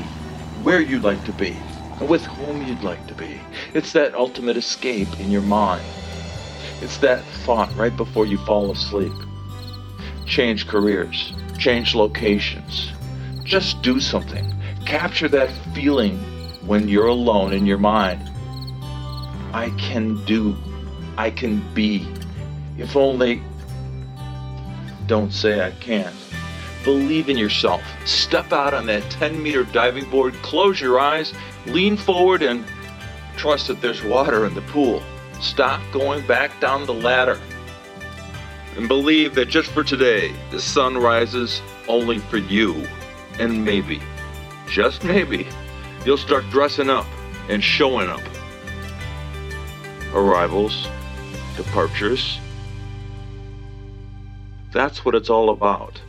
where 0.63 0.81
you'd 0.81 1.03
like 1.03 1.23
to 1.25 1.31
be 1.33 1.57
and 1.99 2.09
with 2.09 2.25
whom 2.25 2.65
you'd 2.67 2.83
like 2.83 3.05
to 3.07 3.13
be. 3.13 3.39
It's 3.73 3.93
that 3.93 4.15
ultimate 4.15 4.57
escape 4.57 5.19
in 5.19 5.31
your 5.31 5.41
mind 5.41 5.83
it's 6.83 6.97
that 6.97 7.23
thought 7.45 7.73
right 7.75 7.95
before 7.97 8.25
you 8.25 8.37
fall 8.39 8.71
asleep 8.71 9.13
change 10.25 10.67
careers 10.67 11.33
change 11.57 11.95
locations 11.95 12.91
just 13.43 13.81
do 13.81 13.99
something 13.99 14.53
capture 14.85 15.27
that 15.27 15.49
feeling 15.73 16.17
when 16.65 16.87
you're 16.87 17.07
alone 17.07 17.53
in 17.53 17.65
your 17.65 17.77
mind. 17.77 18.29
I 19.53 19.69
can 19.77 20.23
do, 20.25 20.55
I 21.17 21.29
can 21.29 21.63
be. 21.73 22.07
If 22.77 22.95
only, 22.95 23.41
don't 25.07 25.31
say 25.31 25.65
I 25.65 25.71
can't. 25.71 26.15
Believe 26.83 27.29
in 27.29 27.37
yourself. 27.37 27.81
Step 28.05 28.51
out 28.51 28.73
on 28.73 28.85
that 28.87 29.09
10 29.11 29.41
meter 29.41 29.63
diving 29.63 30.09
board, 30.09 30.33
close 30.35 30.81
your 30.81 30.99
eyes, 30.99 31.33
lean 31.67 31.95
forward, 31.95 32.41
and 32.41 32.65
trust 33.37 33.67
that 33.67 33.81
there's 33.81 34.03
water 34.03 34.45
in 34.45 34.53
the 34.53 34.61
pool. 34.61 35.01
Stop 35.43 35.81
going 35.91 36.25
back 36.25 36.57
down 36.61 36.85
the 36.85 36.93
ladder. 36.93 37.39
And 38.77 38.87
believe 38.87 39.35
that 39.35 39.49
just 39.49 39.69
for 39.71 39.83
today, 39.83 40.33
the 40.51 40.59
sun 40.59 40.97
rises 40.97 41.61
only 41.89 42.19
for 42.19 42.37
you. 42.37 42.87
And 43.39 43.65
maybe, 43.65 44.01
just 44.69 45.03
maybe, 45.03 45.45
you'll 46.05 46.17
start 46.17 46.49
dressing 46.49 46.89
up 46.89 47.05
and 47.49 47.61
showing 47.61 48.07
up. 48.07 48.21
Arrivals, 50.13 50.87
departures. 51.57 52.39
That's 54.71 55.03
what 55.03 55.13
it's 55.13 55.29
all 55.29 55.49
about. 55.49 56.01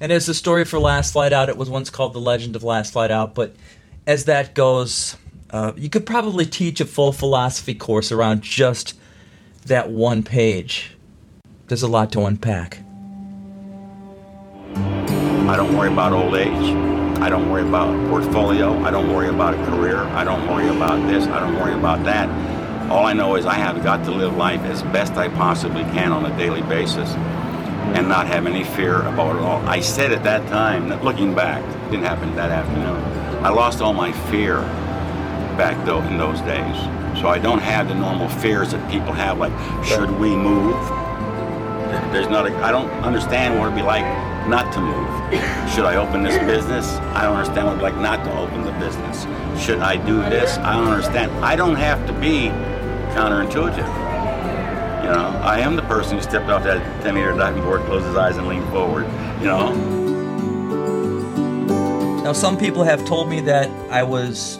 And 0.00 0.12
as 0.12 0.26
the 0.26 0.34
story 0.34 0.64
for 0.64 0.78
Last 0.78 1.12
Flight 1.12 1.32
Out, 1.32 1.48
it 1.48 1.56
was 1.56 1.68
once 1.68 1.90
called 1.90 2.12
The 2.12 2.20
Legend 2.20 2.54
of 2.54 2.62
Last 2.62 2.92
Flight 2.92 3.10
Out. 3.10 3.34
But 3.34 3.54
as 4.06 4.26
that 4.26 4.54
goes, 4.54 5.16
uh, 5.50 5.72
you 5.76 5.90
could 5.90 6.06
probably 6.06 6.46
teach 6.46 6.80
a 6.80 6.84
full 6.84 7.12
philosophy 7.12 7.74
course 7.74 8.12
around 8.12 8.42
just 8.42 8.96
that 9.66 9.90
one 9.90 10.22
page. 10.22 10.96
There's 11.66 11.82
a 11.82 11.88
lot 11.88 12.12
to 12.12 12.22
unpack. 12.22 12.78
I 14.76 15.56
don't 15.56 15.76
worry 15.76 15.92
about 15.92 16.12
old 16.12 16.34
age. 16.36 16.76
I 17.20 17.28
don't 17.28 17.50
worry 17.50 17.66
about 17.66 18.08
portfolio. 18.08 18.78
I 18.84 18.92
don't 18.92 19.12
worry 19.12 19.28
about 19.28 19.54
a 19.54 19.64
career. 19.66 19.98
I 19.98 20.22
don't 20.22 20.46
worry 20.48 20.68
about 20.68 21.04
this. 21.08 21.26
I 21.26 21.40
don't 21.40 21.56
worry 21.56 21.74
about 21.74 22.04
that. 22.04 22.28
All 22.88 23.04
I 23.04 23.12
know 23.12 23.34
is 23.34 23.46
I 23.46 23.54
have 23.54 23.82
got 23.82 24.04
to 24.04 24.12
live 24.12 24.36
life 24.36 24.60
as 24.60 24.82
best 24.84 25.14
I 25.14 25.28
possibly 25.28 25.82
can 25.84 26.12
on 26.12 26.24
a 26.24 26.36
daily 26.38 26.62
basis 26.62 27.12
and 27.96 28.08
not 28.08 28.26
have 28.26 28.46
any 28.46 28.64
fear 28.64 29.02
about 29.02 29.36
it 29.36 29.42
all. 29.42 29.66
I 29.66 29.80
said 29.80 30.12
at 30.12 30.22
that 30.24 30.46
time, 30.48 30.88
that 30.88 31.04
looking 31.04 31.34
back, 31.34 31.62
it 31.62 31.90
didn't 31.90 32.06
happen 32.06 32.34
that 32.36 32.50
afternoon. 32.50 33.02
I 33.44 33.50
lost 33.50 33.80
all 33.80 33.92
my 33.92 34.12
fear 34.30 34.60
back 35.56 35.84
though 35.84 36.02
in 36.02 36.18
those 36.18 36.40
days. 36.42 36.76
So 37.20 37.28
I 37.28 37.38
don't 37.38 37.58
have 37.58 37.88
the 37.88 37.94
normal 37.94 38.28
fears 38.28 38.70
that 38.72 38.90
people 38.90 39.12
have, 39.12 39.38
like 39.38 39.52
should 39.84 40.10
we 40.18 40.36
move? 40.36 40.76
There's 42.12 42.28
not. 42.28 42.46
A, 42.46 42.54
I 42.58 42.70
don't 42.70 42.90
understand 43.02 43.58
what 43.58 43.66
it'd 43.66 43.76
be 43.76 43.82
like 43.82 44.04
not 44.48 44.72
to 44.74 44.80
move. 44.80 45.08
Should 45.72 45.84
I 45.84 45.96
open 45.96 46.22
this 46.22 46.38
business? 46.44 46.86
I 47.14 47.22
don't 47.22 47.36
understand 47.36 47.66
what 47.66 47.76
it'd 47.76 47.86
be 47.86 47.90
like 47.90 48.00
not 48.02 48.24
to 48.24 48.38
open 48.38 48.64
the 48.64 48.72
business. 48.72 49.26
Should 49.60 49.80
I 49.80 49.96
do 49.96 50.16
this? 50.30 50.58
I 50.58 50.74
don't 50.74 50.88
understand. 50.88 51.32
I 51.44 51.56
don't 51.56 51.76
have 51.76 52.06
to 52.06 52.12
be 52.12 52.48
counterintuitive. 53.14 54.07
You 55.08 55.14
know, 55.14 55.40
I 55.42 55.60
am 55.60 55.74
the 55.74 55.82
person 55.84 56.18
who 56.18 56.22
stepped 56.22 56.50
off 56.50 56.64
that 56.64 56.82
10 57.02 57.14
meter 57.14 57.32
diving 57.32 57.62
board, 57.62 57.80
closed 57.86 58.04
his 58.04 58.14
eyes, 58.14 58.36
and 58.36 58.46
leaned 58.46 58.68
forward. 58.68 59.06
You 59.40 59.46
know. 59.46 59.72
Now, 62.22 62.34
some 62.34 62.58
people 62.58 62.84
have 62.84 63.02
told 63.06 63.30
me 63.30 63.40
that 63.40 63.70
I 63.90 64.02
was 64.02 64.58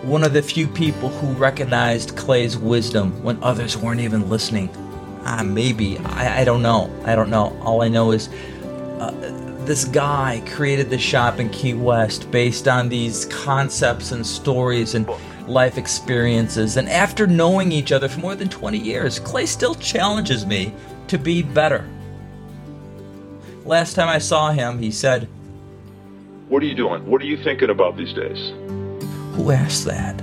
one 0.00 0.24
of 0.24 0.32
the 0.32 0.40
few 0.40 0.66
people 0.66 1.10
who 1.10 1.34
recognized 1.34 2.16
Clay's 2.16 2.56
wisdom 2.56 3.22
when 3.22 3.38
others 3.42 3.76
weren't 3.76 4.00
even 4.00 4.30
listening. 4.30 4.70
Ah, 5.26 5.42
maybe. 5.42 5.98
I, 5.98 6.40
I 6.40 6.44
don't 6.44 6.62
know. 6.62 6.90
I 7.04 7.14
don't 7.14 7.28
know. 7.28 7.54
All 7.60 7.82
I 7.82 7.88
know 7.88 8.12
is 8.12 8.30
uh, 8.98 9.51
this 9.66 9.84
guy 9.84 10.42
created 10.46 10.90
the 10.90 10.98
shop 10.98 11.38
in 11.38 11.48
Key 11.50 11.74
West 11.74 12.30
based 12.30 12.66
on 12.66 12.88
these 12.88 13.26
concepts 13.26 14.12
and 14.12 14.26
stories 14.26 14.94
and 14.94 15.08
life 15.46 15.78
experiences. 15.78 16.76
And 16.76 16.88
after 16.88 17.26
knowing 17.26 17.70
each 17.70 17.92
other 17.92 18.08
for 18.08 18.20
more 18.20 18.34
than 18.34 18.48
20 18.48 18.78
years, 18.78 19.18
Clay 19.18 19.46
still 19.46 19.74
challenges 19.76 20.44
me 20.44 20.74
to 21.08 21.18
be 21.18 21.42
better. 21.42 21.88
Last 23.64 23.94
time 23.94 24.08
I 24.08 24.18
saw 24.18 24.50
him, 24.50 24.78
he 24.78 24.90
said, 24.90 25.28
What 26.48 26.62
are 26.62 26.66
you 26.66 26.74
doing? 26.74 27.06
What 27.06 27.22
are 27.22 27.26
you 27.26 27.36
thinking 27.36 27.70
about 27.70 27.96
these 27.96 28.12
days? 28.12 28.50
Who 29.34 29.52
asked 29.52 29.84
that? 29.84 30.20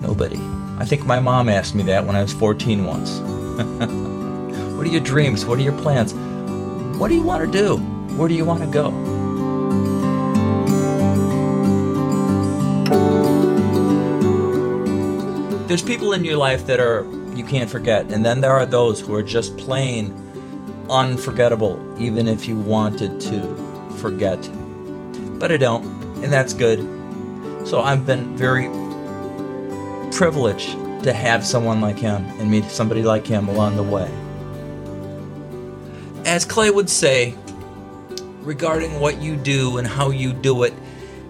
Nobody. 0.00 0.38
I 0.78 0.84
think 0.84 1.04
my 1.04 1.18
mom 1.18 1.48
asked 1.48 1.74
me 1.74 1.82
that 1.84 2.06
when 2.06 2.14
I 2.14 2.22
was 2.22 2.32
14 2.32 2.84
once. 2.84 3.18
what 4.76 4.86
are 4.86 4.90
your 4.90 5.00
dreams? 5.00 5.44
What 5.44 5.58
are 5.58 5.62
your 5.62 5.76
plans? 5.80 6.14
What 6.98 7.08
do 7.08 7.14
you 7.14 7.22
want 7.22 7.44
to 7.44 7.58
do? 7.58 7.97
Where 8.18 8.28
do 8.28 8.34
you 8.34 8.44
want 8.44 8.60
to 8.62 8.66
go? 8.66 8.90
There's 15.68 15.82
people 15.82 16.12
in 16.14 16.24
your 16.24 16.36
life 16.36 16.66
that 16.66 16.80
are 16.80 17.06
you 17.36 17.44
can't 17.44 17.70
forget, 17.70 18.10
and 18.10 18.26
then 18.26 18.40
there 18.40 18.50
are 18.50 18.66
those 18.66 19.00
who 19.00 19.14
are 19.14 19.22
just 19.22 19.56
plain 19.56 20.12
unforgettable, 20.90 21.78
even 21.96 22.26
if 22.26 22.48
you 22.48 22.58
wanted 22.58 23.20
to 23.20 23.54
forget. 23.98 24.40
But 25.38 25.52
I 25.52 25.56
don't, 25.56 25.84
and 26.24 26.32
that's 26.32 26.54
good. 26.54 26.80
So 27.68 27.82
I've 27.82 28.04
been 28.04 28.36
very 28.36 28.68
privileged 30.10 30.70
to 31.04 31.12
have 31.12 31.46
someone 31.46 31.80
like 31.80 32.00
him 32.00 32.24
and 32.40 32.50
meet 32.50 32.64
somebody 32.64 33.04
like 33.04 33.28
him 33.28 33.46
along 33.46 33.76
the 33.76 33.84
way. 33.84 34.10
As 36.24 36.44
Clay 36.44 36.70
would 36.70 36.90
say, 36.90 37.36
regarding 38.48 38.98
what 38.98 39.20
you 39.20 39.36
do 39.36 39.76
and 39.76 39.86
how 39.86 40.08
you 40.08 40.32
do 40.32 40.62
it, 40.62 40.72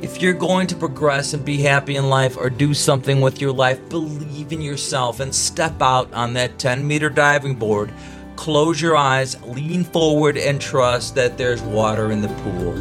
if 0.00 0.22
you're 0.22 0.32
going 0.32 0.68
to 0.68 0.76
progress 0.76 1.34
and 1.34 1.44
be 1.44 1.60
happy 1.60 1.96
in 1.96 2.08
life 2.08 2.36
or 2.36 2.48
do 2.48 2.72
something 2.72 3.20
with 3.20 3.40
your 3.40 3.50
life, 3.50 3.88
believe 3.88 4.52
in 4.52 4.62
yourself 4.62 5.18
and 5.18 5.34
step 5.34 5.82
out 5.82 6.10
on 6.14 6.34
that 6.34 6.60
10 6.60 6.86
meter 6.86 7.10
diving 7.10 7.56
board. 7.56 7.92
Close 8.36 8.80
your 8.80 8.96
eyes, 8.96 9.36
lean 9.42 9.82
forward, 9.82 10.38
and 10.38 10.60
trust 10.60 11.16
that 11.16 11.36
there's 11.36 11.60
water 11.60 12.12
in 12.12 12.20
the 12.20 12.28
pool. 12.28 12.72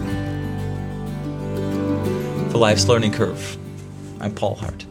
For 2.52 2.60
Life's 2.60 2.88
Learning 2.88 3.12
Curve, 3.12 3.58
I'm 4.20 4.36
Paul 4.36 4.54
Hart. 4.54 4.86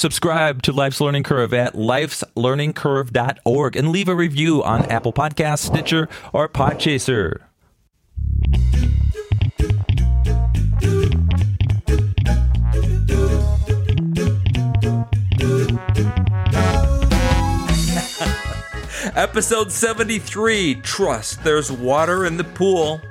Subscribe 0.00 0.62
to 0.62 0.72
Life's 0.72 0.98
Learning 0.98 1.22
Curve 1.22 1.52
at 1.52 1.74
lifeslearningcurve.org 1.74 3.76
and 3.76 3.90
leave 3.90 4.08
a 4.08 4.14
review 4.14 4.64
on 4.64 4.86
Apple 4.86 5.12
Podcasts, 5.12 5.58
Stitcher, 5.58 6.08
or 6.32 6.48
Podchaser. 6.48 7.42
Episode 19.14 19.70
73 19.70 20.76
Trust 20.76 21.44
There's 21.44 21.70
Water 21.70 22.24
in 22.24 22.38
the 22.38 22.44
Pool 22.44 23.02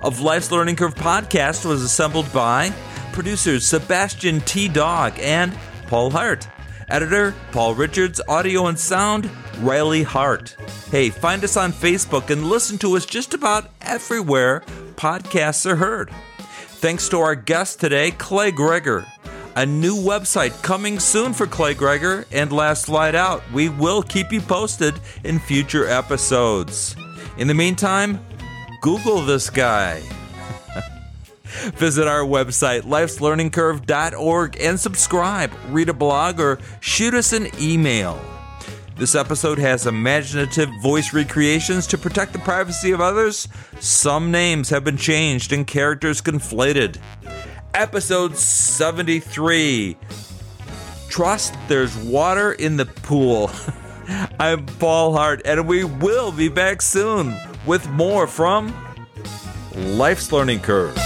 of 0.00 0.18
Life's 0.18 0.50
Learning 0.50 0.74
Curve 0.74 0.96
podcast 0.96 1.64
was 1.64 1.84
assembled 1.84 2.32
by 2.32 2.74
producers 3.12 3.64
Sebastian 3.64 4.40
T. 4.40 4.66
Dog 4.66 5.16
and 5.20 5.56
Paul 5.86 6.10
Hart. 6.10 6.48
Editor 6.88 7.34
Paul 7.52 7.74
Richards, 7.74 8.20
audio 8.28 8.66
and 8.66 8.78
sound 8.78 9.30
Riley 9.60 10.02
Hart. 10.02 10.56
Hey, 10.90 11.10
find 11.10 11.42
us 11.42 11.56
on 11.56 11.72
Facebook 11.72 12.30
and 12.30 12.44
listen 12.44 12.76
to 12.78 12.96
us 12.96 13.06
just 13.06 13.32
about 13.32 13.70
everywhere 13.80 14.62
podcasts 14.96 15.64
are 15.64 15.76
heard. 15.76 16.10
Thanks 16.82 17.08
to 17.08 17.18
our 17.20 17.34
guest 17.34 17.80
today, 17.80 18.10
Clay 18.10 18.50
Gregor. 18.50 19.06
A 19.54 19.66
new 19.66 19.96
website 19.96 20.62
coming 20.62 20.98
soon 20.98 21.32
for 21.32 21.46
Clay 21.46 21.74
Gregor 21.74 22.26
and 22.32 22.52
Last 22.52 22.86
Flight 22.86 23.14
Out. 23.14 23.42
We 23.52 23.68
will 23.68 24.02
keep 24.02 24.32
you 24.32 24.40
posted 24.40 24.94
in 25.24 25.38
future 25.38 25.86
episodes. 25.86 26.96
In 27.36 27.48
the 27.48 27.54
meantime, 27.54 28.24
Google 28.80 29.20
this 29.22 29.50
guy. 29.50 30.02
Visit 31.74 32.08
our 32.08 32.24
website, 32.24 32.82
lifeslearningcurve.org, 32.82 34.56
and 34.60 34.80
subscribe, 34.80 35.52
read 35.68 35.88
a 35.88 35.94
blog, 35.94 36.40
or 36.40 36.58
shoot 36.80 37.14
us 37.14 37.32
an 37.32 37.48
email. 37.60 38.20
This 38.96 39.14
episode 39.14 39.58
has 39.58 39.86
imaginative 39.86 40.68
voice 40.80 41.12
recreations 41.12 41.86
to 41.88 41.98
protect 41.98 42.32
the 42.32 42.38
privacy 42.38 42.92
of 42.92 43.00
others. 43.00 43.48
Some 43.80 44.30
names 44.30 44.68
have 44.70 44.84
been 44.84 44.96
changed 44.98 45.52
and 45.52 45.66
characters 45.66 46.20
conflated. 46.20 46.98
Episode 47.74 48.36
73 48.36 49.96
Trust 51.08 51.54
There's 51.68 51.96
Water 51.96 52.52
in 52.52 52.76
the 52.76 52.86
Pool. 52.86 53.50
I'm 54.38 54.66
Paul 54.66 55.14
Hart, 55.14 55.42
and 55.44 55.66
we 55.66 55.84
will 55.84 56.32
be 56.32 56.48
back 56.48 56.82
soon 56.82 57.36
with 57.66 57.88
more 57.90 58.26
from 58.26 58.74
Life's 59.74 60.32
Learning 60.32 60.60
Curve. 60.60 60.96